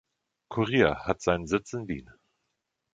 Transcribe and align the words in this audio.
„Kurier“ 0.49 1.05
hat 1.05 1.21
seinen 1.21 1.45
Sitz 1.45 1.73
in 1.73 1.87
Wien. 1.87 2.09